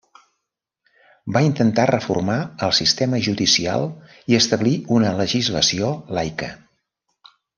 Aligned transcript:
Va 1.35 1.41
intentar 1.47 1.83
reformar 1.89 2.37
el 2.69 2.73
sistema 2.79 3.19
judicial 3.29 3.85
i 4.33 4.39
establir 4.39 4.75
una 4.97 5.11
legislació 5.21 5.91
laica. 6.19 6.51